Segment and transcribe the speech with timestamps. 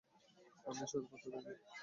[0.65, 1.51] আমি এসবের পাত্তা দেইনা।